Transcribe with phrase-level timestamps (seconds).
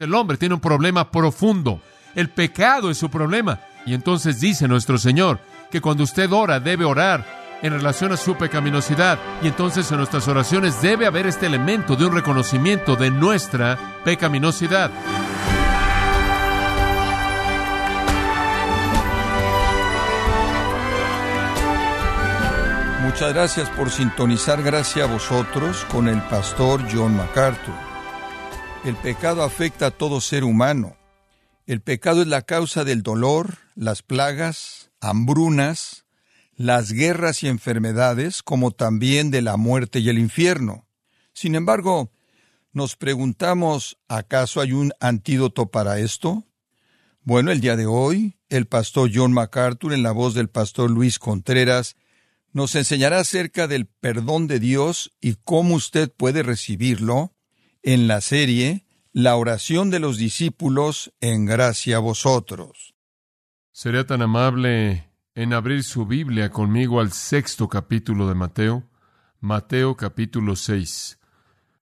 [0.00, 1.80] El hombre tiene un problema profundo.
[2.14, 3.58] El pecado es su problema.
[3.84, 5.40] Y entonces dice nuestro Señor
[5.72, 7.26] que cuando usted ora debe orar
[7.62, 9.18] en relación a su pecaminosidad.
[9.42, 14.92] Y entonces en nuestras oraciones debe haber este elemento de un reconocimiento de nuestra pecaminosidad.
[23.02, 27.87] Muchas gracias por sintonizar gracias a vosotros con el pastor John MacArthur.
[28.84, 30.96] El pecado afecta a todo ser humano.
[31.66, 36.04] El pecado es la causa del dolor, las plagas, hambrunas,
[36.54, 40.86] las guerras y enfermedades, como también de la muerte y el infierno.
[41.32, 42.12] Sin embargo,
[42.72, 46.44] nos preguntamos, ¿acaso hay un antídoto para esto?
[47.22, 51.18] Bueno, el día de hoy, el pastor John MacArthur, en la voz del pastor Luis
[51.18, 51.96] Contreras,
[52.52, 57.34] nos enseñará acerca del perdón de Dios y cómo usted puede recibirlo
[57.82, 62.94] en la serie La oración de los discípulos en gracia a vosotros.
[63.72, 68.84] Sería tan amable en abrir su Biblia conmigo al sexto capítulo de Mateo,
[69.40, 71.18] Mateo capítulo 6.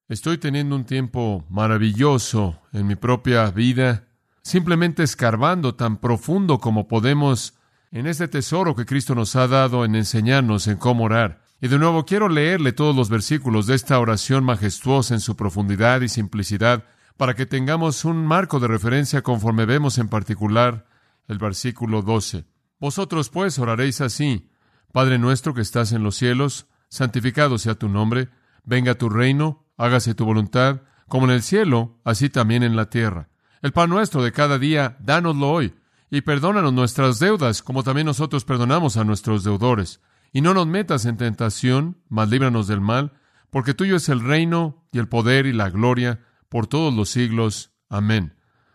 [0.08, 4.08] Estoy teniendo un tiempo maravilloso en mi propia vida,
[4.42, 7.54] simplemente escarbando tan profundo como podemos
[7.90, 11.45] en este tesoro que Cristo nos ha dado en enseñarnos en cómo orar.
[11.60, 16.02] Y de nuevo quiero leerle todos los versículos de esta oración majestuosa en su profundidad
[16.02, 16.84] y simplicidad,
[17.16, 20.86] para que tengamos un marco de referencia conforme vemos en particular
[21.28, 22.44] el versículo 12.
[22.78, 24.50] Vosotros pues oraréis así,
[24.92, 28.28] Padre nuestro que estás en los cielos, santificado sea tu nombre,
[28.64, 33.28] venga tu reino, hágase tu voluntad, como en el cielo, así también en la tierra.
[33.62, 35.74] El pan nuestro de cada día, dánoslo hoy,
[36.10, 40.00] y perdónanos nuestras deudas, como también nosotros perdonamos a nuestros deudores.
[40.32, 43.12] Y no nos metas en tentación, mas líbranos del mal,
[43.50, 47.72] porque tuyo es el reino, y el poder, y la gloria, por todos los siglos.
[47.88, 48.34] Amén.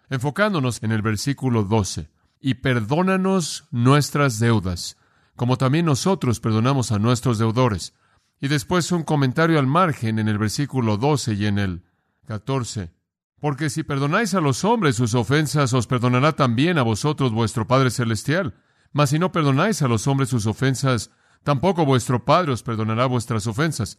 [0.09, 2.09] Enfocándonos en el versículo 12
[2.41, 4.97] y perdónanos nuestras deudas,
[5.35, 7.93] como también nosotros perdonamos a nuestros deudores.
[8.39, 11.83] Y después un comentario al margen en el versículo 12 y en el
[12.25, 12.91] 14.
[13.39, 17.91] Porque si perdonáis a los hombres sus ofensas, os perdonará también a vosotros vuestro Padre
[17.91, 18.55] Celestial.
[18.93, 21.11] Mas si no perdonáis a los hombres sus ofensas,
[21.43, 23.97] tampoco vuestro Padre os perdonará vuestras ofensas.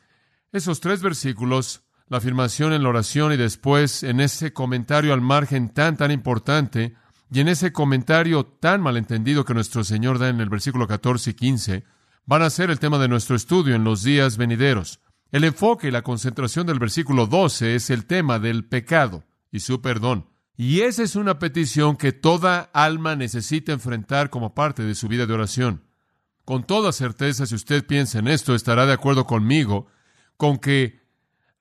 [0.53, 5.71] Esos tres versículos, la afirmación en la oración y después en ese comentario al margen
[5.71, 6.95] tan tan importante,
[7.33, 11.35] y en ese comentario tan malentendido que nuestro Señor da en el versículo 14 y
[11.35, 11.85] 15,
[12.27, 15.01] van a ser el tema de nuestro estudio en los días venideros.
[15.31, 19.81] El enfoque y la concentración del versículo 12 es el tema del pecado y su
[19.81, 20.29] perdón.
[20.59, 25.25] Y esa es una petición que toda alma necesita enfrentar como parte de su vida
[25.27, 25.85] de oración.
[26.45, 29.87] Con toda certeza, si usted piensa en esto, estará de acuerdo conmigo
[30.37, 31.01] con que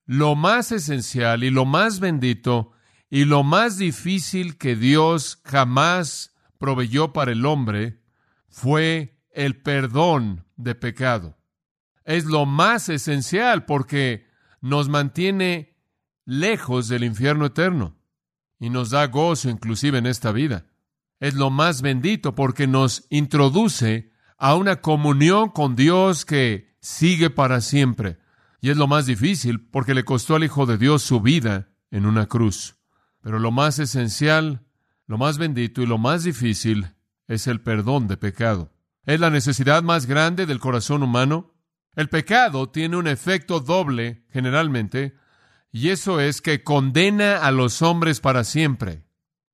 [0.06, 2.72] lo más esencial y lo más bendito
[3.10, 8.02] y lo más difícil que Dios jamás proveyó para el hombre
[8.50, 11.38] fue el perdón de pecado.
[12.04, 14.28] Es lo más esencial porque
[14.62, 15.78] nos mantiene
[16.26, 17.98] lejos del infierno eterno
[18.60, 20.66] y nos da gozo inclusive en esta vida.
[21.20, 24.11] Es lo más bendito porque nos introduce
[24.42, 28.18] a una comunión con Dios que sigue para siempre.
[28.60, 32.08] Y es lo más difícil porque le costó al Hijo de Dios su vida en
[32.08, 32.76] una cruz.
[33.22, 34.66] Pero lo más esencial,
[35.06, 36.88] lo más bendito y lo más difícil
[37.28, 38.74] es el perdón de pecado.
[39.06, 41.54] Es la necesidad más grande del corazón humano.
[41.96, 45.14] El pecado tiene un efecto doble, generalmente,
[45.72, 49.04] y eso es que condena a los hombres para siempre.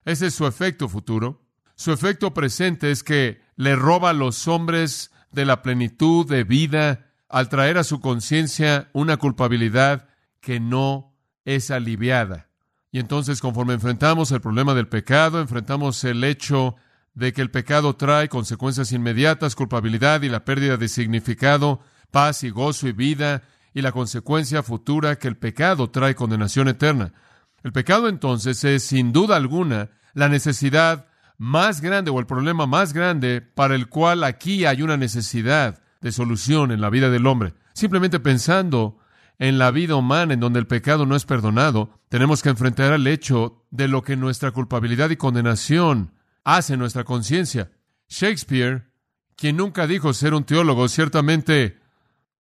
[0.06, 1.46] Ese es su efecto futuro.
[1.76, 7.08] Su efecto presente es que le roba a los hombres de la plenitud de vida
[7.28, 10.08] al traer a su conciencia una culpabilidad
[10.40, 11.14] que no
[11.44, 12.48] es aliviada.
[12.92, 16.78] Y entonces conforme enfrentamos el problema del pecado, enfrentamos el hecho
[17.14, 21.82] de que el pecado trae consecuencias inmediatas, culpabilidad y la pérdida de significado,
[22.12, 23.44] paz y gozo y vida,
[23.74, 27.14] y la consecuencia futura que el pecado trae condenación eterna.
[27.64, 31.07] El pecado entonces es sin duda alguna la necesidad
[31.38, 36.12] más grande o el problema más grande para el cual aquí hay una necesidad de
[36.12, 37.54] solución en la vida del hombre.
[37.74, 38.98] Simplemente pensando
[39.40, 43.06] en la vida humana en donde el pecado no es perdonado, tenemos que enfrentar el
[43.06, 46.14] hecho de lo que nuestra culpabilidad y condenación
[46.44, 47.72] hace en nuestra conciencia.
[48.10, 48.90] Shakespeare,
[49.36, 51.78] quien nunca dijo ser un teólogo, ciertamente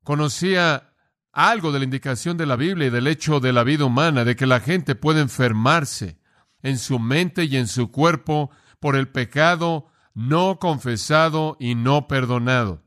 [0.04, 0.94] conocía
[1.34, 4.36] algo de la indicación de la Biblia y del hecho de la vida humana, de
[4.36, 6.18] que la gente puede enfermarse
[6.64, 12.84] en su mente y en su cuerpo por el pecado no confesado y no perdonado.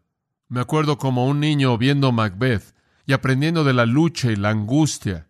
[0.48, 2.74] Me acuerdo como un niño viendo Macbeth
[3.06, 5.28] y aprendiendo de la lucha y la angustia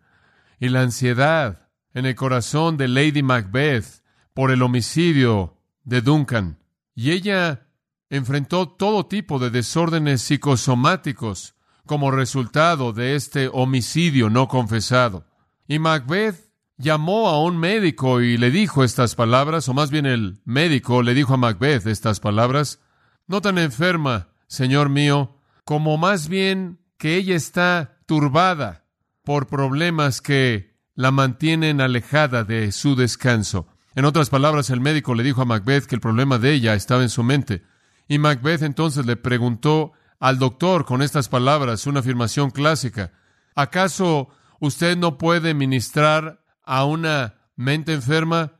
[0.59, 4.03] y la ansiedad en el corazón de Lady Macbeth
[4.33, 6.57] por el homicidio de Duncan.
[6.95, 7.67] Y ella
[8.09, 11.55] enfrentó todo tipo de desórdenes psicosomáticos
[11.85, 15.25] como resultado de este homicidio no confesado.
[15.67, 16.50] Y Macbeth
[16.81, 21.13] llamó a un médico y le dijo estas palabras, o más bien el médico le
[21.13, 22.79] dijo a Macbeth estas palabras,
[23.27, 28.85] no tan enferma, señor mío, como más bien que ella está turbada
[29.23, 33.67] por problemas que la mantienen alejada de su descanso.
[33.95, 37.03] En otras palabras, el médico le dijo a Macbeth que el problema de ella estaba
[37.03, 37.63] en su mente.
[38.07, 43.11] Y Macbeth entonces le preguntó al doctor con estas palabras, una afirmación clásica,
[43.55, 44.29] ¿acaso
[44.59, 46.40] usted no puede ministrar
[46.71, 48.53] a una mente enferma?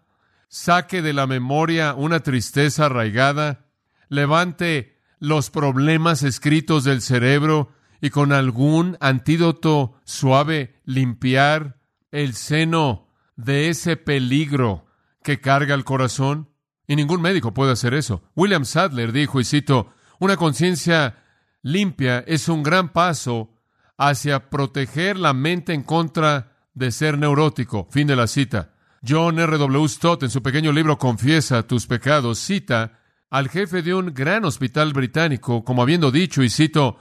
[0.50, 3.68] Saque de la memoria una tristeza arraigada,
[4.10, 7.72] levante los problemas escritos del cerebro
[8.02, 11.80] y con algún antídoto suave limpiar
[12.12, 14.88] el seno de ese peligro
[15.24, 16.50] que carga el corazón?
[16.88, 18.24] Y ningún médico puede hacer eso.
[18.36, 21.24] William Sadler dijo, y cito, una conciencia
[21.62, 23.54] limpia es un gran paso
[23.98, 27.88] hacia proteger la mente en contra de ser neurótico.
[27.92, 28.74] Fin de la cita.
[29.08, 29.58] John R.
[29.58, 29.88] W.
[29.88, 34.94] Stott en su pequeño libro Confiesa tus pecados cita al jefe de un gran hospital
[34.94, 36.98] británico como habiendo dicho, y cito,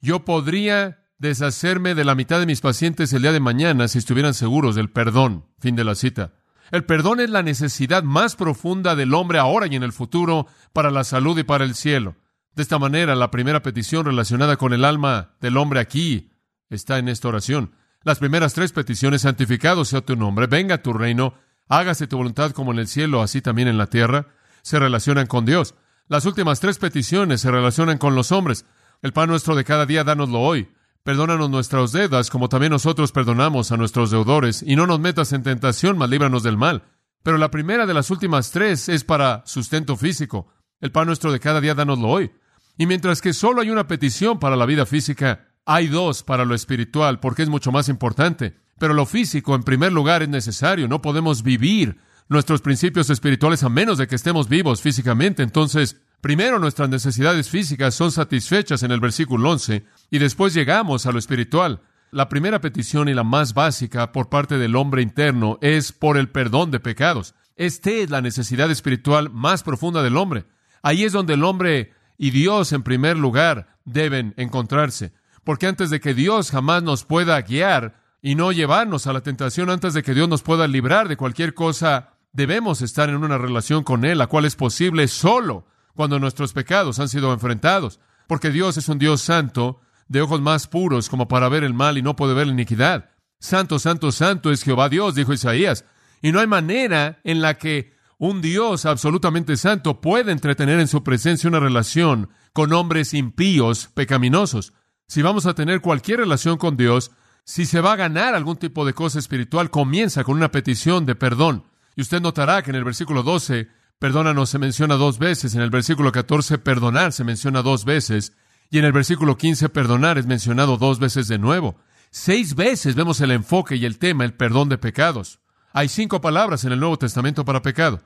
[0.00, 4.34] yo podría deshacerme de la mitad de mis pacientes el día de mañana si estuvieran
[4.34, 5.46] seguros del perdón.
[5.60, 6.32] Fin de la cita.
[6.70, 10.90] El perdón es la necesidad más profunda del hombre ahora y en el futuro para
[10.90, 12.16] la salud y para el cielo.
[12.54, 16.30] De esta manera, la primera petición relacionada con el alma del hombre aquí
[16.70, 17.74] está en esta oración.
[18.04, 21.34] Las primeras tres peticiones, santificado sea tu nombre, venga tu reino,
[21.68, 24.28] hágase tu voluntad como en el cielo, así también en la tierra,
[24.60, 25.74] se relacionan con Dios.
[26.06, 28.66] Las últimas tres peticiones se relacionan con los hombres.
[29.00, 30.68] El pan nuestro de cada día, dánoslo hoy.
[31.02, 35.42] Perdónanos nuestras deudas, como también nosotros perdonamos a nuestros deudores, y no nos metas en
[35.42, 36.84] tentación, mas líbranos del mal.
[37.22, 40.52] Pero la primera de las últimas tres es para sustento físico.
[40.78, 42.32] El pan nuestro de cada día, dánoslo hoy.
[42.76, 46.54] Y mientras que solo hay una petición para la vida física, hay dos para lo
[46.54, 48.56] espiritual, porque es mucho más importante.
[48.78, 50.88] Pero lo físico, en primer lugar, es necesario.
[50.88, 55.42] No podemos vivir nuestros principios espirituales a menos de que estemos vivos físicamente.
[55.42, 61.12] Entonces, primero nuestras necesidades físicas son satisfechas en el versículo 11 y después llegamos a
[61.12, 61.80] lo espiritual.
[62.10, 66.28] La primera petición y la más básica por parte del hombre interno es por el
[66.28, 67.34] perdón de pecados.
[67.56, 70.44] Esta es la necesidad espiritual más profunda del hombre.
[70.82, 75.12] Ahí es donde el hombre y Dios en primer lugar deben encontrarse.
[75.44, 79.70] Porque antes de que Dios jamás nos pueda guiar y no llevarnos a la tentación,
[79.70, 83.84] antes de que Dios nos pueda librar de cualquier cosa, debemos estar en una relación
[83.84, 88.00] con Él, la cual es posible solo cuando nuestros pecados han sido enfrentados.
[88.26, 91.98] Porque Dios es un Dios santo, de ojos más puros como para ver el mal
[91.98, 93.10] y no puede ver la iniquidad.
[93.38, 95.84] Santo, santo, santo es Jehová Dios, dijo Isaías.
[96.22, 101.02] Y no hay manera en la que un Dios absolutamente santo puede entretener en su
[101.02, 104.72] presencia una relación con hombres impíos, pecaminosos.
[105.06, 107.10] Si vamos a tener cualquier relación con Dios,
[107.44, 111.14] si se va a ganar algún tipo de cosa espiritual, comienza con una petición de
[111.14, 111.64] perdón.
[111.94, 113.68] Y usted notará que en el versículo 12,
[113.98, 118.32] perdónanos se menciona dos veces, en el versículo 14, perdonar se menciona dos veces,
[118.70, 121.76] y en el versículo 15, perdonar es mencionado dos veces de nuevo.
[122.10, 125.40] Seis veces vemos el enfoque y el tema, el perdón de pecados.
[125.72, 128.00] Hay cinco palabras en el Nuevo Testamento para pecado.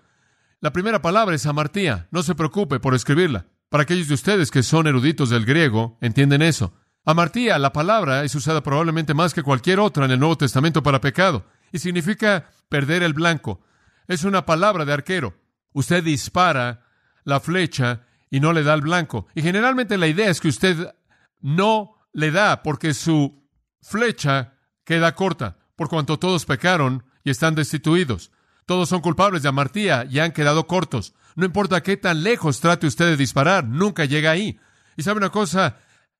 [0.61, 2.09] La primera palabra es amartía.
[2.11, 3.47] No se preocupe por escribirla.
[3.69, 6.73] Para aquellos de ustedes que son eruditos del griego, entienden eso.
[7.09, 11.01] Amartía, la palabra, es usada probablemente más que cualquier otra en el Nuevo Testamento para
[11.01, 13.63] pecado, y significa perder el blanco.
[14.09, 15.35] Es una palabra de arquero.
[15.73, 16.85] Usted dispara
[17.25, 19.27] la flecha y no le da el blanco.
[19.35, 20.95] Y generalmente la idea es que usted
[21.41, 23.43] no le da porque su
[23.81, 24.53] flecha
[24.85, 28.33] queda corta, por cuanto todos pecaron y están destituidos.
[28.67, 31.15] Todos son culpables de amartía y han quedado cortos.
[31.37, 34.61] No importa qué tan lejos trate usted de disparar, nunca llega ahí.
[34.95, 35.79] Y sabe una cosa,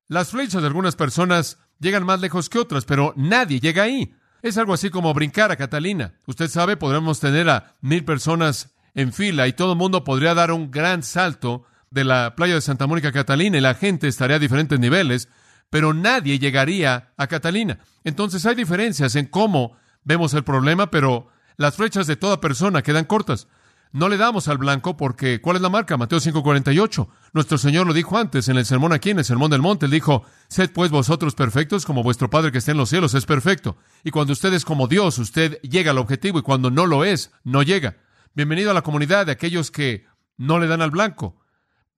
[0.09, 4.13] las flechas de algunas personas llegan más lejos que otras, pero nadie llega ahí.
[4.41, 6.15] Es algo así como brincar a Catalina.
[6.25, 10.51] Usted sabe, podremos tener a mil personas en fila y todo el mundo podría dar
[10.51, 14.37] un gran salto de la playa de Santa Mónica a Catalina y la gente estaría
[14.37, 15.29] a diferentes niveles,
[15.69, 17.79] pero nadie llegaría a Catalina.
[18.03, 23.05] Entonces hay diferencias en cómo vemos el problema, pero las flechas de toda persona quedan
[23.05, 23.47] cortas.
[23.91, 25.97] No le damos al blanco porque, ¿cuál es la marca?
[25.97, 27.07] Mateo 5:48.
[27.33, 29.87] Nuestro Señor lo dijo antes en el sermón aquí, en el sermón del monte.
[29.87, 33.25] Él dijo, sed pues vosotros perfectos como vuestro Padre que está en los cielos es
[33.25, 33.77] perfecto.
[34.03, 37.31] Y cuando usted es como Dios, usted llega al objetivo y cuando no lo es,
[37.43, 37.97] no llega.
[38.35, 40.05] Bienvenido a la comunidad de aquellos que
[40.37, 41.41] no le dan al blanco.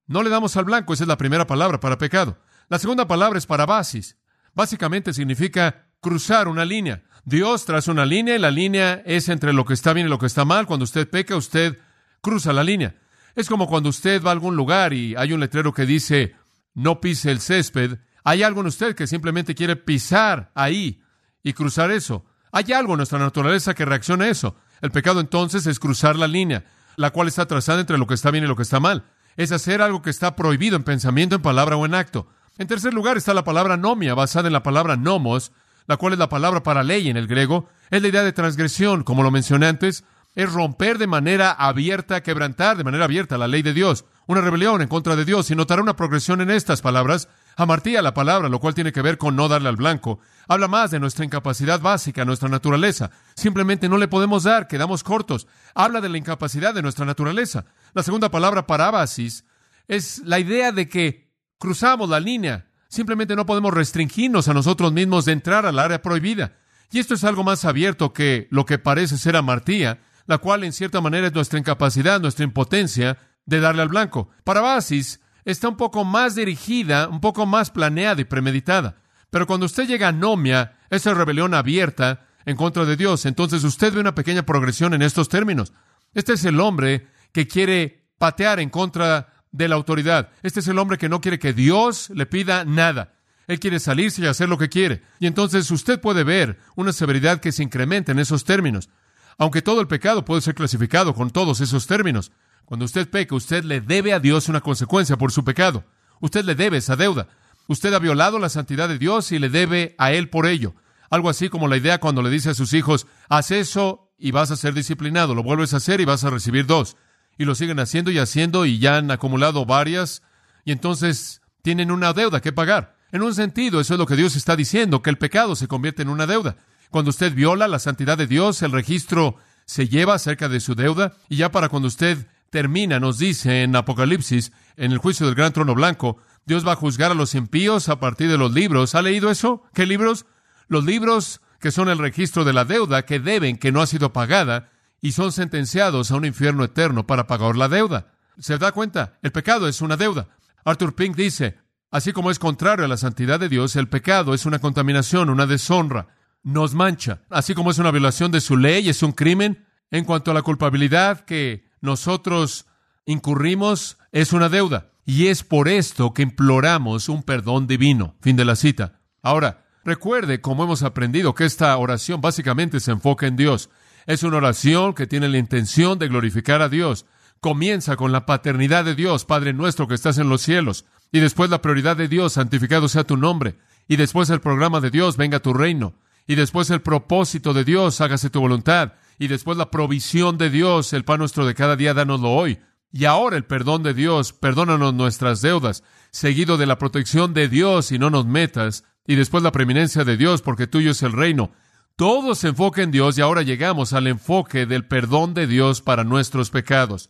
[0.07, 2.39] No le damos al blanco, esa es la primera palabra para pecado.
[2.69, 4.17] La segunda palabra es para basis.
[4.53, 7.03] Básicamente significa cruzar una línea.
[7.23, 10.19] Dios traza una línea y la línea es entre lo que está bien y lo
[10.19, 10.65] que está mal.
[10.65, 11.77] Cuando usted peca, usted
[12.21, 12.95] cruza la línea.
[13.35, 16.35] Es como cuando usted va a algún lugar y hay un letrero que dice
[16.73, 17.99] no pise el césped.
[18.23, 21.01] Hay algo en usted que simplemente quiere pisar ahí
[21.43, 22.25] y cruzar eso.
[22.51, 24.55] Hay algo en nuestra naturaleza que reacciona a eso.
[24.81, 26.65] El pecado entonces es cruzar la línea,
[26.97, 29.05] la cual está trazada entre lo que está bien y lo que está mal.
[29.37, 32.27] Es hacer algo que está prohibido en pensamiento, en palabra o en acto.
[32.57, 35.51] En tercer lugar está la palabra nomia, basada en la palabra nomos,
[35.91, 37.67] la cual es la palabra para ley en el griego.
[37.89, 40.05] Es la idea de transgresión, como lo mencioné antes.
[40.35, 44.05] Es romper de manera abierta, quebrantar de manera abierta la ley de Dios.
[44.25, 45.51] Una rebelión en contra de Dios.
[45.51, 47.27] Y notará una progresión en estas palabras.
[47.57, 50.21] Amartía la palabra, lo cual tiene que ver con no darle al blanco.
[50.47, 53.11] Habla más de nuestra incapacidad básica, nuestra naturaleza.
[53.35, 55.45] Simplemente no le podemos dar, quedamos cortos.
[55.75, 57.65] Habla de la incapacidad de nuestra naturaleza.
[57.93, 59.43] La segunda palabra, parábasis,
[59.89, 62.70] es la idea de que cruzamos la línea.
[62.91, 66.57] Simplemente no podemos restringirnos a nosotros mismos de entrar al área prohibida.
[66.91, 70.73] Y esto es algo más abierto que lo que parece ser amartía, la cual en
[70.73, 74.29] cierta manera es nuestra incapacidad, nuestra impotencia de darle al blanco.
[74.43, 78.97] Parábasis está un poco más dirigida, un poco más planeada y premeditada.
[79.29, 83.93] Pero cuando usted llega a Nomia, esa rebelión abierta en contra de Dios, entonces usted
[83.93, 85.71] ve una pequeña progresión en estos términos.
[86.13, 90.29] Este es el hombre que quiere patear en contra de la autoridad.
[90.43, 93.13] Este es el hombre que no quiere que Dios le pida nada.
[93.47, 95.01] Él quiere salirse y hacer lo que quiere.
[95.19, 98.89] Y entonces usted puede ver una severidad que se incrementa en esos términos.
[99.37, 102.31] Aunque todo el pecado puede ser clasificado con todos esos términos.
[102.65, 105.83] Cuando usted peca, usted le debe a Dios una consecuencia por su pecado.
[106.21, 107.27] Usted le debe esa deuda.
[107.67, 110.75] Usted ha violado la santidad de Dios y le debe a Él por ello.
[111.09, 114.51] Algo así como la idea cuando le dice a sus hijos, haz eso y vas
[114.51, 116.95] a ser disciplinado, lo vuelves a hacer y vas a recibir dos.
[117.37, 120.21] Y lo siguen haciendo y haciendo y ya han acumulado varias
[120.65, 122.95] y entonces tienen una deuda que pagar.
[123.11, 126.01] En un sentido, eso es lo que Dios está diciendo, que el pecado se convierte
[126.01, 126.55] en una deuda.
[126.89, 131.13] Cuando usted viola la santidad de Dios, el registro se lleva acerca de su deuda
[131.29, 135.53] y ya para cuando usted termina, nos dice en Apocalipsis, en el juicio del gran
[135.53, 138.95] trono blanco, Dios va a juzgar a los impíos a partir de los libros.
[138.95, 139.63] ¿Ha leído eso?
[139.73, 140.25] ¿Qué libros?
[140.67, 144.11] Los libros que son el registro de la deuda que deben, que no ha sido
[144.11, 144.69] pagada,
[145.01, 148.13] y son sentenciados a un infierno eterno para pagar la deuda.
[148.37, 149.17] ¿Se da cuenta?
[149.21, 150.29] El pecado es una deuda.
[150.63, 151.57] Arthur Pink dice,
[151.89, 155.47] así como es contrario a la santidad de Dios, el pecado es una contaminación, una
[155.47, 156.07] deshonra,
[156.43, 157.21] nos mancha.
[157.29, 159.65] Así como es una violación de su ley, es un crimen.
[159.89, 162.65] En cuanto a la culpabilidad que nosotros
[163.05, 164.91] incurrimos es una deuda.
[165.05, 168.15] Y es por esto que imploramos un perdón divino.
[168.21, 169.01] Fin de la cita.
[169.21, 173.69] Ahora, recuerde cómo hemos aprendido que esta oración básicamente se enfoca en Dios.
[174.07, 177.05] Es una oración que tiene la intención de glorificar a Dios.
[177.39, 180.85] Comienza con la paternidad de Dios, Padre nuestro que estás en los cielos.
[181.11, 183.57] Y después la prioridad de Dios, santificado sea tu nombre.
[183.87, 185.95] Y después el programa de Dios, venga tu reino.
[186.27, 190.93] Y después el propósito de Dios, hágase tu voluntad y después la provisión de Dios,
[190.93, 192.57] el pan nuestro de cada día, dánoslo hoy.
[192.91, 197.91] Y ahora el perdón de Dios, perdónanos nuestras deudas, seguido de la protección de Dios
[197.91, 201.51] y no nos metas, y después la preeminencia de Dios, porque tuyo es el reino.
[201.95, 206.03] Todo se enfoca en Dios y ahora llegamos al enfoque del perdón de Dios para
[206.03, 207.09] nuestros pecados.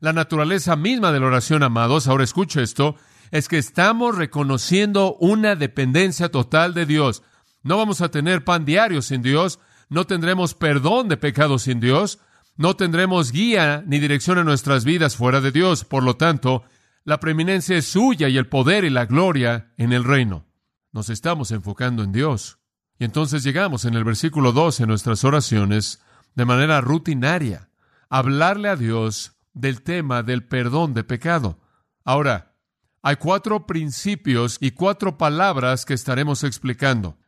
[0.00, 2.96] La naturaleza misma de la oración, amados, ahora escucho esto,
[3.30, 7.22] es que estamos reconociendo una dependencia total de Dios.
[7.62, 12.18] No vamos a tener pan diario sin Dios, no tendremos perdón de pecados sin Dios,
[12.56, 15.84] no tendremos guía ni dirección en nuestras vidas fuera de Dios.
[15.84, 16.64] Por lo tanto,
[17.04, 20.46] la preeminencia es suya y el poder y la gloria en el reino.
[20.92, 22.58] Nos estamos enfocando en Dios.
[22.98, 26.00] Y entonces llegamos en el versículo 12 en nuestras oraciones
[26.34, 27.68] de manera rutinaria,
[28.08, 31.58] a hablarle a Dios del tema del perdón de pecado.
[32.04, 32.54] Ahora,
[33.02, 37.18] hay cuatro principios y cuatro palabras que estaremos explicando.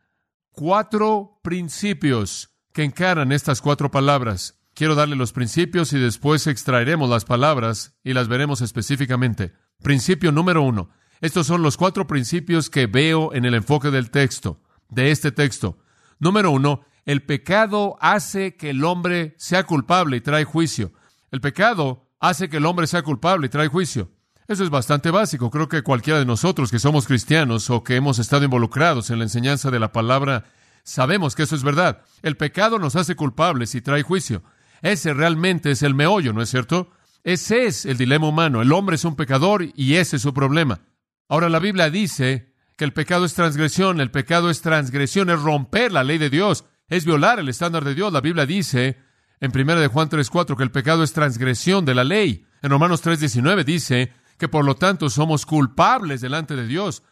[0.51, 4.61] Cuatro principios que encaran estas cuatro palabras.
[4.73, 9.53] Quiero darle los principios y después extraeremos las palabras y las veremos específicamente.
[9.81, 10.89] Principio número uno.
[11.21, 15.77] Estos son los cuatro principios que veo en el enfoque del texto, de este texto.
[16.19, 20.93] Número uno, el pecado hace que el hombre sea culpable y trae juicio.
[21.31, 24.11] El pecado hace que el hombre sea culpable y trae juicio.
[24.47, 25.49] Eso es bastante básico.
[25.49, 29.25] Creo que cualquiera de nosotros que somos cristianos o que hemos estado involucrados en la
[29.25, 30.45] enseñanza de la palabra
[30.85, 32.03] Sabemos que eso es verdad.
[32.21, 34.43] El pecado nos hace culpables y trae juicio.
[34.83, 36.91] Ese realmente es el meollo, ¿no es cierto?
[37.23, 38.61] Ese es el dilema humano.
[38.61, 40.81] El hombre es un pecador y ese es su problema.
[41.27, 45.91] Ahora la Biblia dice que el pecado es transgresión, el pecado es transgresión, es romper
[45.91, 48.11] la ley de Dios, es violar el estándar de Dios.
[48.11, 48.97] La Biblia dice
[49.39, 52.45] en 1 de Juan 3:4 que el pecado es transgresión de la ley.
[52.61, 57.03] En Romanos 3:19 dice que por lo tanto somos culpables delante de Dios.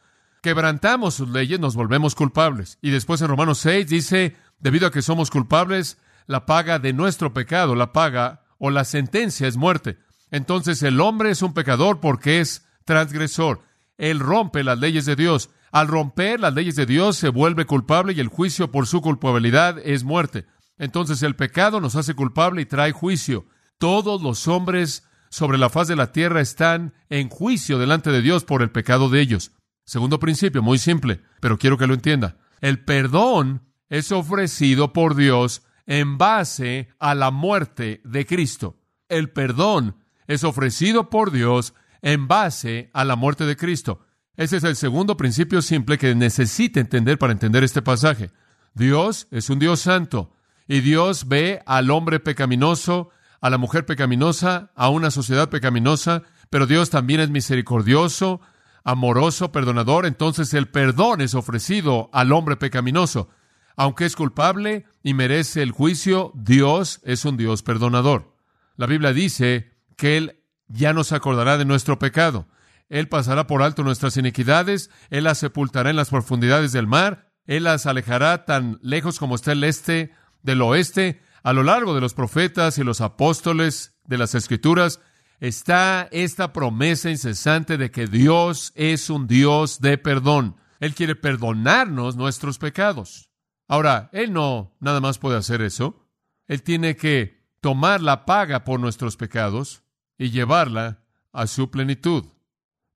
[0.41, 2.77] quebrantamos sus leyes, nos volvemos culpables.
[2.82, 7.34] Y después en Romanos 6 dice, debido a que somos culpables, la paga de nuestro
[7.34, 10.00] pecado, la paga o la sentencia es muerte.
[10.32, 13.62] Entonces el hombre es un pecador porque es transgresor.
[14.03, 15.50] Él rompe las leyes de Dios.
[15.72, 19.79] Al romper las leyes de Dios se vuelve culpable y el juicio por su culpabilidad
[19.79, 20.45] es muerte.
[20.77, 23.45] Entonces el pecado nos hace culpable y trae juicio.
[23.77, 28.43] Todos los hombres sobre la faz de la tierra están en juicio delante de Dios
[28.43, 29.53] por el pecado de ellos.
[29.86, 32.36] Segundo principio, muy simple, pero quiero que lo entienda.
[32.60, 38.75] El perdón es ofrecido por Dios en base a la muerte de Cristo.
[39.07, 39.95] El perdón
[40.27, 44.01] es ofrecido por Dios en base a la muerte de Cristo.
[44.36, 48.29] Ese es el segundo principio simple que necesita entender para entender este pasaje.
[48.75, 50.33] Dios es un Dios santo
[50.67, 53.10] y Dios ve al hombre pecaminoso,
[53.41, 58.41] a la mujer pecaminosa, a una sociedad pecaminosa, pero Dios también es misericordioso,
[58.83, 60.05] amoroso, perdonador.
[60.05, 63.29] Entonces el perdón es ofrecido al hombre pecaminoso.
[63.77, 68.36] Aunque es culpable y merece el juicio, Dios es un Dios perdonador.
[68.75, 70.42] La Biblia dice que Él
[70.73, 72.47] ya no se acordará de nuestro pecado.
[72.89, 77.63] Él pasará por alto nuestras iniquidades, Él las sepultará en las profundidades del mar, Él
[77.63, 80.11] las alejará tan lejos como está el este
[80.41, 81.21] del oeste.
[81.43, 84.99] A lo largo de los profetas y los apóstoles de las Escrituras
[85.39, 90.57] está esta promesa incesante de que Dios es un Dios de perdón.
[90.79, 93.29] Él quiere perdonarnos nuestros pecados.
[93.67, 96.07] Ahora, Él no nada más puede hacer eso.
[96.47, 99.82] Él tiene que tomar la paga por nuestros pecados
[100.17, 101.00] y llevarla
[101.32, 102.25] a su plenitud.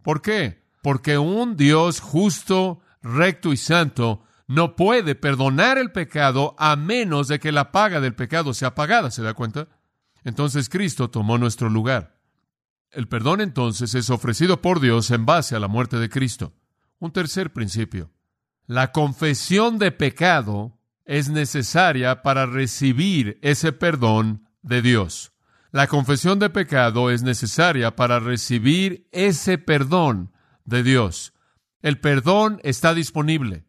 [0.02, 0.64] ¿Por qué?
[0.82, 7.40] Porque un Dios justo, recto y santo no puede perdonar el pecado a menos de
[7.40, 9.68] que la paga del pecado sea pagada, ¿se da cuenta?
[10.24, 12.18] Entonces Cristo tomó nuestro lugar.
[12.92, 16.54] El perdón entonces es ofrecido por Dios en base a la muerte de Cristo.
[17.00, 18.12] Un tercer principio.
[18.66, 25.32] La confesión de pecado es necesaria para recibir ese perdón de Dios.
[25.72, 30.32] La confesión de pecado es necesaria para recibir ese perdón
[30.66, 31.34] de Dios.
[31.82, 33.66] El perdón está disponible.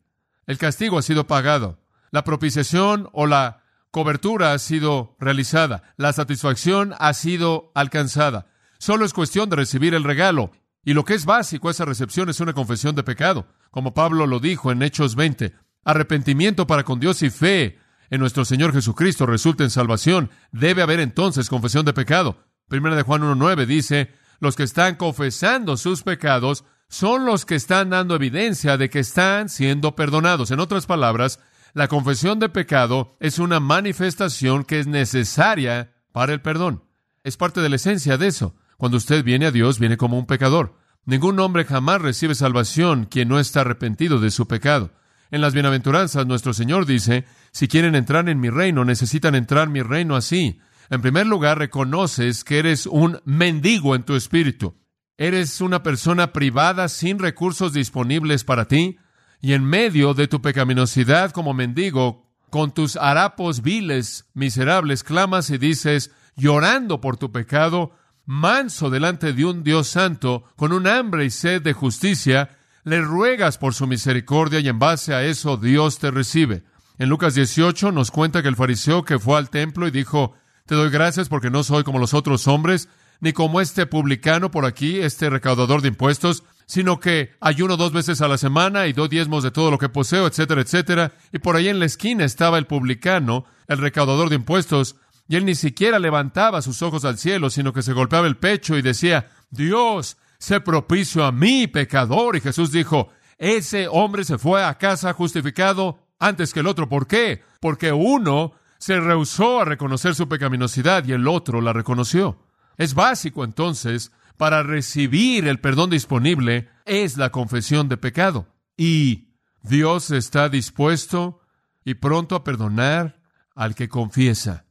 [0.47, 1.81] El castigo ha sido pagado.
[2.11, 5.95] La propiciación o la cobertura ha sido realizada.
[5.97, 8.47] La satisfacción ha sido alcanzada.
[8.79, 10.53] Solo es cuestión de recibir el regalo.
[10.85, 14.41] Y lo que es básico, esa recepción es una confesión de pecado como Pablo lo
[14.41, 15.55] dijo en Hechos 20.
[15.85, 17.79] Arrepentimiento para con Dios y fe
[18.11, 20.31] en nuestro Señor Jesucristo resulta en salvación.
[20.53, 22.45] Debe haber entonces confesión de pecado.
[22.69, 27.91] Primera de Juan 1.9 dice, los que están confesando sus pecados son los que están
[27.91, 30.51] dando evidencia de que están siendo perdonados.
[30.51, 31.41] En otras palabras,
[31.75, 36.85] la confesión de pecado es una manifestación que es necesaria para el perdón.
[37.25, 38.55] Es parte de la esencia de eso.
[38.79, 40.77] Cuando usted viene a Dios, viene como un pecador.
[41.05, 44.93] Ningún hombre jamás recibe salvación quien no está arrepentido de su pecado.
[45.31, 49.73] En las bienaventuranzas nuestro Señor dice, si quieren entrar en mi reino, necesitan entrar en
[49.73, 50.61] mi reino así.
[50.91, 54.77] En primer lugar, reconoces que eres un mendigo en tu espíritu.
[55.17, 58.99] Eres una persona privada sin recursos disponibles para ti,
[59.41, 65.59] y en medio de tu pecaminosidad como mendigo, con tus harapos viles, miserables, clamas y
[65.59, 67.93] dices, llorando por tu pecado,
[68.25, 73.59] manso delante de un Dios santo, con un hambre y sed de justicia, le ruegas
[73.59, 76.65] por su misericordia y en base a eso Dios te recibe.
[76.99, 80.35] En Lucas 18 nos cuenta que el fariseo que fue al templo y dijo,
[80.67, 82.89] te doy gracias porque no soy como los otros hombres,
[83.21, 88.21] ni como este publicano por aquí, este recaudador de impuestos, sino que ayuno dos veces
[88.21, 91.13] a la semana y doy diezmos de todo lo que poseo, etcétera, etcétera.
[91.33, 94.97] Y por ahí en la esquina estaba el publicano, el recaudador de impuestos,
[95.29, 98.77] y él ni siquiera levantaba sus ojos al cielo, sino que se golpeaba el pecho
[98.77, 102.35] y decía, Dios, sé propicio a mí, pecador.
[102.35, 106.89] Y Jesús dijo, ese hombre se fue a casa justificado antes que el otro.
[106.89, 107.43] ¿Por qué?
[107.61, 112.45] Porque uno se rehusó a reconocer su pecaminosidad y el otro la reconoció.
[112.77, 118.47] Es básico entonces, para recibir el perdón disponible, es la confesión de pecado.
[118.77, 121.41] Y Dios está dispuesto
[121.85, 123.21] y pronto a perdonar
[123.55, 124.67] al que confiesa.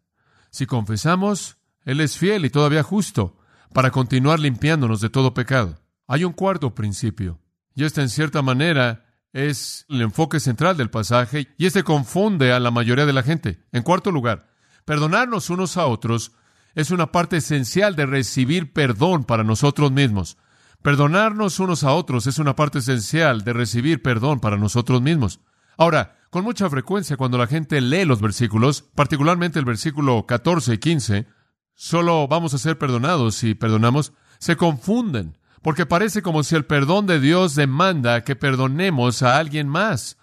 [0.50, 3.38] Si confesamos, Él es fiel y todavía justo
[3.74, 5.80] para continuar limpiándonos de todo pecado.
[6.08, 7.42] Hay un cuarto principio,
[7.76, 9.07] y este en cierta manera
[9.38, 13.60] es el enfoque central del pasaje, y este confunde a la mayoría de la gente.
[13.72, 14.48] En cuarto lugar,
[14.84, 16.32] perdonarnos unos a otros
[16.74, 20.38] es una parte esencial de recibir perdón para nosotros mismos.
[20.82, 25.40] Perdonarnos unos a otros es una parte esencial de recibir perdón para nosotros mismos.
[25.78, 30.78] Ahora, con mucha frecuencia cuando la gente lee los versículos, particularmente el versículo 14 y
[30.80, 31.28] 15,
[31.76, 37.08] solo vamos a ser perdonados si perdonamos, se confunden porque parece como si el perdón
[37.08, 40.18] de Dios demanda que perdonemos a alguien más.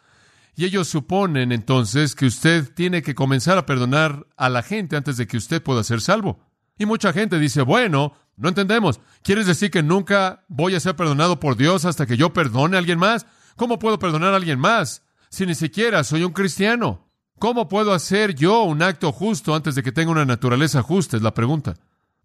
[0.56, 5.16] Y ellos suponen entonces que usted tiene que comenzar a perdonar a la gente antes
[5.16, 6.38] de que usted pueda ser salvo.
[6.78, 9.00] Y mucha gente dice, bueno, no entendemos.
[9.22, 12.78] ¿Quieres decir que nunca voy a ser perdonado por Dios hasta que yo perdone a
[12.80, 13.26] alguien más?
[13.56, 17.08] ¿Cómo puedo perdonar a alguien más si ni siquiera soy un cristiano?
[17.38, 21.16] ¿Cómo puedo hacer yo un acto justo antes de que tenga una naturaleza justa?
[21.16, 21.74] Es la pregunta.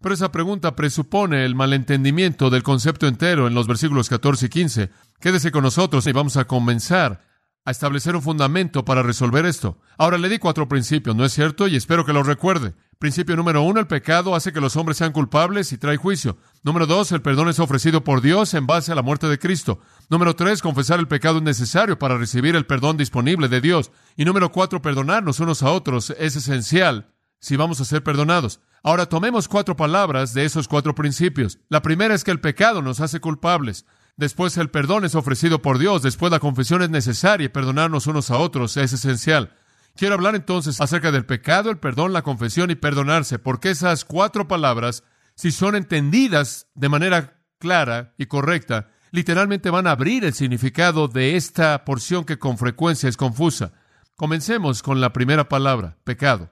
[0.02, 4.90] Pero esa pregunta presupone el malentendimiento del concepto entero en los versículos 14 y 15.
[5.20, 7.28] Quédese con nosotros y vamos a comenzar
[7.66, 9.78] a establecer un fundamento para resolver esto.
[9.98, 11.68] Ahora le di cuatro principios, ¿no es cierto?
[11.68, 12.72] Y espero que los recuerde.
[12.98, 16.38] Principio número uno, el pecado hace que los hombres sean culpables y trae juicio.
[16.62, 19.80] Número dos, el perdón es ofrecido por Dios en base a la muerte de Cristo.
[20.08, 23.90] Número tres, confesar el pecado es necesario para recibir el perdón disponible de Dios.
[24.16, 28.60] Y número cuatro, perdonarnos unos a otros es esencial si vamos a ser perdonados.
[28.82, 31.58] Ahora tomemos cuatro palabras de esos cuatro principios.
[31.68, 33.84] La primera es que el pecado nos hace culpables.
[34.16, 36.02] Después el perdón es ofrecido por Dios.
[36.02, 39.54] Después la confesión es necesaria y perdonarnos unos a otros es esencial.
[39.96, 44.48] Quiero hablar entonces acerca del pecado, el perdón, la confesión y perdonarse, porque esas cuatro
[44.48, 51.08] palabras, si son entendidas de manera clara y correcta, literalmente van a abrir el significado
[51.08, 53.72] de esta porción que con frecuencia es confusa.
[54.16, 56.50] Comencemos con la primera palabra, pecado.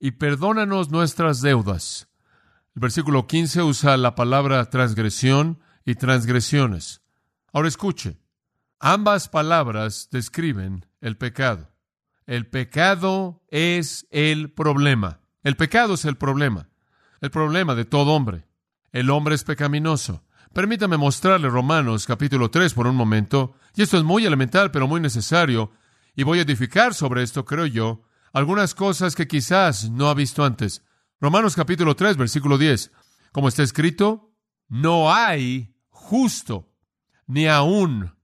[0.00, 2.08] Y perdónanos nuestras deudas.
[2.74, 7.02] El versículo 15 usa la palabra transgresión y transgresiones.
[7.52, 8.18] Ahora escuche,
[8.78, 11.70] ambas palabras describen el pecado.
[12.26, 15.20] El pecado es el problema.
[15.42, 16.68] El pecado es el problema.
[17.20, 18.46] El problema de todo hombre.
[18.92, 20.22] El hombre es pecaminoso.
[20.52, 25.00] Permítame mostrarle Romanos capítulo 3 por un momento, y esto es muy elemental pero muy
[25.00, 25.72] necesario,
[26.14, 28.02] y voy a edificar sobre esto, creo yo,
[28.38, 30.84] algunas cosas que quizás no ha visto antes.
[31.20, 32.92] Romanos capítulo 3, versículo 10.
[33.32, 34.32] Como está escrito,
[34.68, 36.72] no hay justo,
[37.26, 38.14] ni aún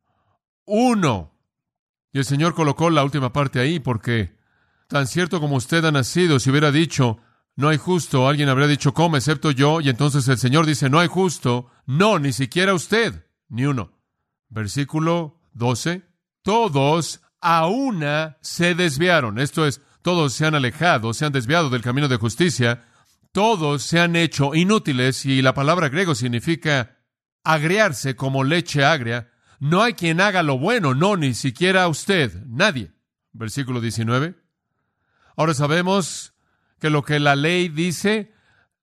[0.65, 1.37] uno.
[2.13, 4.37] Y el Señor colocó la última parte ahí porque
[4.89, 7.19] tan cierto como usted ha nacido, si hubiera dicho,
[7.57, 9.17] no hay justo, alguien habría dicho, ¿cómo?
[9.17, 9.81] Excepto yo.
[9.81, 11.71] Y entonces el Señor dice, no hay justo.
[11.87, 13.93] No, ni siquiera usted, ni uno.
[14.49, 16.03] Versículo 12.
[16.43, 19.39] Todos a una se desviaron.
[19.39, 22.85] Esto es, todos se han alejado, se han desviado del camino de justicia.
[23.33, 26.99] Todos se han hecho inútiles y la palabra griego significa
[27.43, 29.31] agriarse como leche agria.
[29.61, 32.93] No hay quien haga lo bueno, no, ni siquiera usted, nadie.
[33.33, 34.35] Versículo 19.
[35.39, 36.35] Ahora sabemos
[36.79, 38.35] que lo que la ley dice,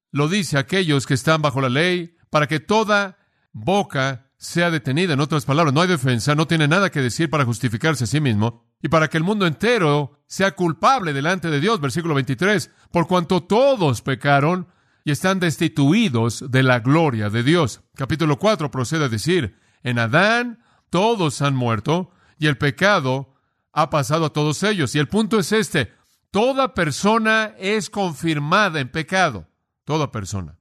[0.10, 3.20] lo dice aquellos que están bajo la ley, para que toda
[3.52, 5.14] boca sea detenida.
[5.14, 8.20] En otras palabras, no hay defensa, no tiene nada que decir para justificarse a sí
[8.20, 11.80] mismo, y para que el mundo entero sea culpable delante de Dios.
[11.80, 12.72] Versículo 23.
[12.92, 14.68] Por cuanto todos pecaron
[15.04, 17.82] y están destituidos de la gloria de Dios.
[17.96, 23.36] Capítulo 4 procede a decir, en Adán todos han muerto y el pecado
[23.72, 24.96] ha pasado a todos ellos.
[24.96, 25.94] Y el punto es este,
[26.32, 29.48] toda persona es confirmada en pecado,
[29.86, 30.58] toda persona.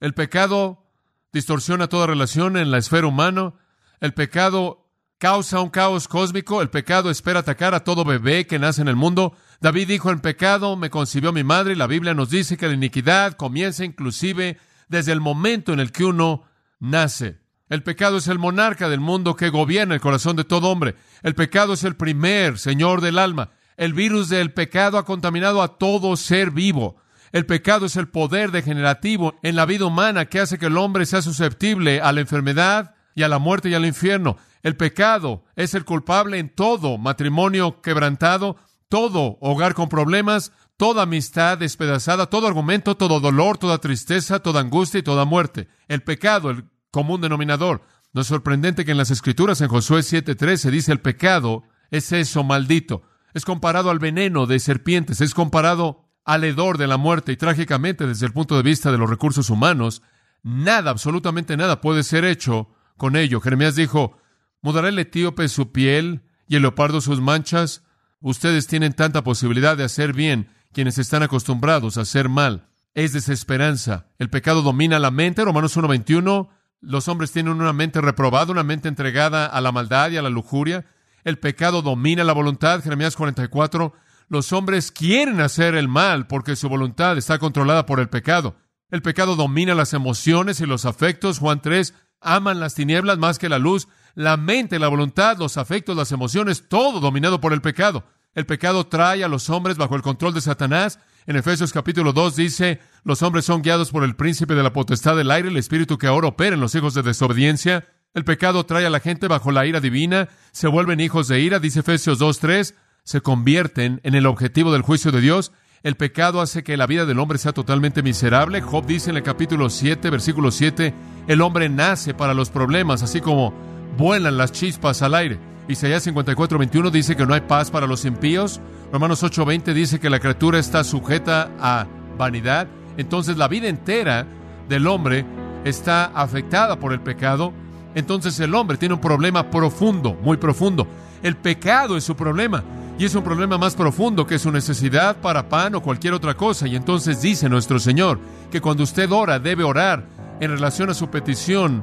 [0.00, 0.84] El pecado
[1.32, 3.54] distorsiona toda relación en la esfera humana,
[4.00, 4.83] el pecado
[5.18, 8.96] causa un caos cósmico, el pecado espera atacar a todo bebé que nace en el
[8.96, 12.68] mundo, David dijo, en pecado me concibió mi madre, y la Biblia nos dice que
[12.68, 16.44] la iniquidad comienza inclusive desde el momento en el que uno
[16.80, 17.38] nace.
[17.68, 20.96] El pecado es el monarca del mundo que gobierna el corazón de todo hombre.
[21.22, 23.50] El pecado es el primer señor del alma.
[23.76, 26.96] El virus del pecado ha contaminado a todo ser vivo.
[27.32, 31.06] El pecado es el poder degenerativo en la vida humana que hace que el hombre
[31.06, 34.36] sea susceptible a la enfermedad y a la muerte y al infierno.
[34.64, 38.56] El pecado es el culpable en todo matrimonio quebrantado,
[38.88, 45.00] todo hogar con problemas, toda amistad despedazada, todo argumento, todo dolor, toda tristeza, toda angustia
[45.00, 45.68] y toda muerte.
[45.86, 47.82] El pecado, el común denominador.
[48.14, 52.42] No es sorprendente que en las Escrituras, en Josué 7:13, dice el pecado es eso
[52.42, 53.02] maldito.
[53.34, 58.06] Es comparado al veneno de serpientes, es comparado al hedor de la muerte y trágicamente
[58.06, 60.00] desde el punto de vista de los recursos humanos,
[60.42, 63.42] nada, absolutamente nada puede ser hecho con ello.
[63.42, 64.16] Jeremías dijo,
[64.64, 67.82] ¿mudará el etíope su piel y el leopardo sus manchas?
[68.20, 72.66] Ustedes tienen tanta posibilidad de hacer bien quienes están acostumbrados a hacer mal.
[72.94, 74.06] Es desesperanza.
[74.18, 75.44] El pecado domina la mente.
[75.44, 76.48] Romanos 1.21.
[76.80, 80.30] Los hombres tienen una mente reprobada, una mente entregada a la maldad y a la
[80.30, 80.86] lujuria.
[81.24, 82.82] El pecado domina la voluntad.
[82.82, 83.92] Jeremías 44.
[84.28, 88.56] Los hombres quieren hacer el mal porque su voluntad está controlada por el pecado.
[88.90, 91.38] El pecado domina las emociones y los afectos.
[91.38, 91.92] Juan 3.
[92.22, 93.88] Aman las tinieblas más que la luz.
[94.14, 98.04] La mente, la voluntad, los afectos, las emociones, todo dominado por el pecado.
[98.34, 100.98] El pecado trae a los hombres bajo el control de Satanás.
[101.26, 105.16] En Efesios capítulo 2 dice, los hombres son guiados por el príncipe de la potestad
[105.16, 107.86] del aire, el espíritu que ahora opera en los hijos de desobediencia.
[108.12, 111.58] El pecado trae a la gente bajo la ira divina, se vuelven hijos de ira,
[111.58, 115.52] dice Efesios 2.3, se convierten en el objetivo del juicio de Dios.
[115.82, 118.60] El pecado hace que la vida del hombre sea totalmente miserable.
[118.60, 120.94] Job dice en el capítulo 7, versículo 7,
[121.26, 125.38] el hombre nace para los problemas, así como vuelan las chispas al aire.
[125.66, 128.60] Isaías 54, 21 dice que no hay paz para los impíos.
[128.92, 131.86] Romanos 8, 20 dice que la criatura está sujeta a
[132.18, 132.66] vanidad.
[132.96, 134.26] Entonces la vida entera
[134.68, 135.24] del hombre
[135.64, 137.52] está afectada por el pecado.
[137.94, 140.86] Entonces el hombre tiene un problema profundo, muy profundo.
[141.22, 142.62] El pecado es su problema.
[142.96, 146.68] Y es un problema más profundo que su necesidad para pan o cualquier otra cosa.
[146.68, 148.20] Y entonces dice nuestro Señor
[148.52, 150.04] que cuando usted ora debe orar
[150.40, 151.82] en relación a su petición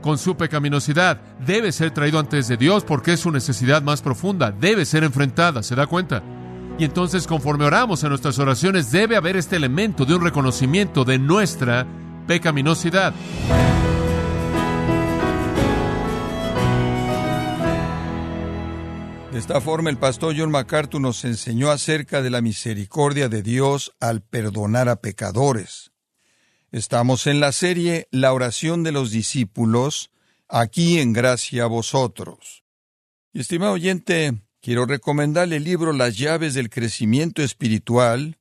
[0.00, 1.20] con su pecaminosidad.
[1.44, 4.50] Debe ser traído antes de Dios porque es su necesidad más profunda.
[4.50, 6.22] Debe ser enfrentada, ¿se da cuenta?
[6.78, 11.18] Y entonces conforme oramos en nuestras oraciones debe haber este elemento de un reconocimiento de
[11.18, 11.86] nuestra
[12.26, 13.12] pecaminosidad.
[19.30, 23.92] De esta forma el pastor John MacArthur nos enseñó acerca de la misericordia de Dios
[24.00, 25.89] al perdonar a pecadores.
[26.72, 30.12] Estamos en la serie La oración de los discípulos,
[30.46, 32.62] aquí en gracia a vosotros.
[33.32, 38.38] Estimado oyente, quiero recomendarle el libro Las llaves del crecimiento espiritual,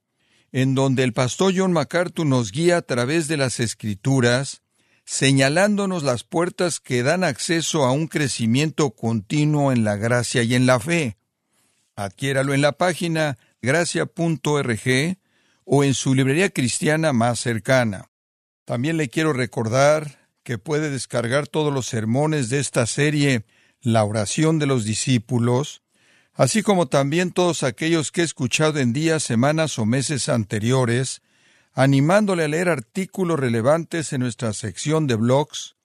[0.51, 4.61] en donde el pastor John MacArthur nos guía a través de las escrituras,
[5.05, 10.67] señalándonos las puertas que dan acceso a un crecimiento continuo en la gracia y en
[10.67, 11.17] la fe.
[11.95, 15.17] Adquiéralo en la página gracia.org
[15.65, 18.09] o en su librería cristiana más cercana.
[18.69, 23.43] También le quiero recordar que puede descargar todos los sermones de esta serie
[23.81, 25.81] La oración de los discípulos,
[26.35, 31.23] así como también todos aquellos que he escuchado en días, semanas o meses anteriores,
[31.73, 35.75] animándole a leer artículos relevantes en nuestra sección de blogs,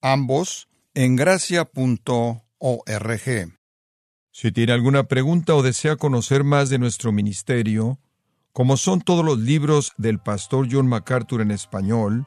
[0.00, 1.70] ambos en gracia.org.
[4.32, 8.00] Si tiene alguna pregunta o desea conocer más de nuestro ministerio,
[8.52, 12.26] como son todos los libros del pastor John MacArthur en español,